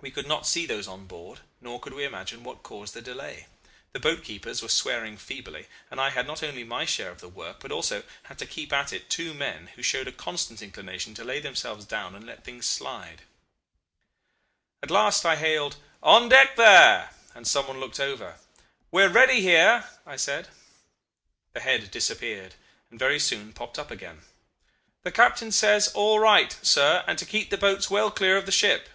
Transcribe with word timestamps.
We 0.00 0.12
could 0.12 0.28
not 0.28 0.46
see 0.46 0.64
those 0.64 0.86
on 0.86 1.08
board, 1.08 1.40
nor 1.60 1.80
could 1.80 1.92
we 1.92 2.04
imagine 2.04 2.44
what 2.44 2.62
caused 2.62 2.94
the 2.94 3.02
delay. 3.02 3.48
The 3.90 3.98
boat 3.98 4.22
keepers 4.22 4.62
were 4.62 4.68
swearing 4.68 5.16
feebly, 5.18 5.66
and 5.90 6.00
I 6.00 6.10
had 6.10 6.24
not 6.24 6.40
only 6.44 6.62
my 6.62 6.84
share 6.84 7.10
of 7.10 7.20
the 7.20 7.28
work, 7.28 7.58
but 7.58 7.72
also 7.72 8.04
had 8.22 8.38
to 8.38 8.46
keep 8.46 8.72
at 8.72 8.92
it 8.92 9.10
two 9.10 9.34
men 9.34 9.70
who 9.74 9.82
showed 9.82 10.06
a 10.06 10.12
constant 10.12 10.62
inclination 10.62 11.14
to 11.14 11.24
lay 11.24 11.40
themselves 11.40 11.84
down 11.84 12.14
and 12.14 12.24
let 12.24 12.44
things 12.44 12.64
slide. 12.64 13.22
"At 14.84 14.92
last 14.92 15.26
I 15.26 15.34
hailed 15.34 15.78
'On 16.00 16.28
deck 16.28 16.54
there,' 16.54 17.10
and 17.34 17.44
someone 17.44 17.80
looked 17.80 17.98
over. 17.98 18.38
'We're 18.92 19.08
ready 19.08 19.40
here,' 19.40 19.90
I 20.06 20.14
said. 20.14 20.46
The 21.54 21.60
head 21.60 21.90
disappeared, 21.90 22.54
and 22.88 23.00
very 23.00 23.18
soon 23.18 23.52
popped 23.52 23.80
up 23.80 23.90
again. 23.90 24.22
'The 25.02 25.10
captain 25.10 25.50
says, 25.50 25.88
All 25.88 26.20
right, 26.20 26.56
sir, 26.62 27.02
and 27.08 27.18
to 27.18 27.26
keep 27.26 27.50
the 27.50 27.58
boats 27.58 27.90
well 27.90 28.12
clear 28.12 28.36
of 28.36 28.46
the 28.46 28.52
ship. 28.52 28.88